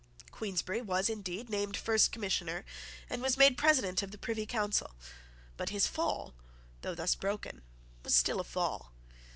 Queensberry 0.31 0.81
was, 0.81 1.11
indeed, 1.11 1.47
named 1.47 1.77
First 1.77 2.11
Commissioner, 2.11 2.65
and 3.07 3.21
was 3.21 3.37
made 3.37 3.55
President 3.55 4.01
of 4.01 4.09
the 4.09 4.17
Privy 4.17 4.47
Council: 4.47 4.95
but 5.57 5.69
his 5.69 5.85
fall, 5.85 6.33
though 6.81 6.95
thus 6.95 7.13
broken, 7.13 7.61
was 8.01 8.15
still 8.15 8.39
a 8.39 8.43
fall. 8.43 8.93